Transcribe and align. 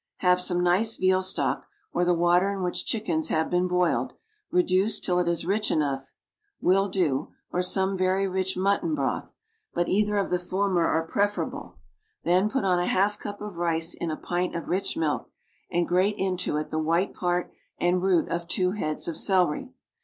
Have 0.21 0.41
some 0.41 0.63
nice 0.63 0.95
veal 0.95 1.21
stock, 1.21 1.67
or 1.93 2.03
the 2.03 2.15
water 2.15 2.49
in 2.49 2.63
which 2.63 2.87
chickens 2.87 3.27
have 3.29 3.51
been 3.51 3.67
boiled, 3.67 4.13
reduced 4.49 5.03
till 5.05 5.19
it 5.19 5.27
is 5.27 5.45
rich 5.45 5.69
enough, 5.69 6.11
will 6.59 6.89
do, 6.89 7.33
or 7.53 7.61
some 7.61 7.95
very 7.99 8.27
rich 8.27 8.57
mutton 8.57 8.95
broth, 8.95 9.35
but 9.75 9.87
either 9.87 10.17
of 10.17 10.31
the 10.31 10.39
former 10.39 10.87
are 10.87 11.05
preferable; 11.05 11.77
then 12.23 12.49
put 12.49 12.63
on 12.63 12.79
a 12.79 12.87
half 12.87 13.19
cup 13.19 13.41
of 13.41 13.57
rice 13.57 13.93
in 13.93 14.09
a 14.09 14.17
pint 14.17 14.55
of 14.55 14.69
rich 14.69 14.97
milk, 14.97 15.29
and 15.69 15.87
grate 15.87 16.17
into 16.17 16.57
it 16.57 16.71
the 16.71 16.79
white 16.79 17.13
part 17.13 17.51
and 17.77 18.01
root 18.01 18.27
of 18.27 18.47
two 18.47 18.71
heads 18.71 19.07
of 19.07 19.15
celery. 19.15 19.71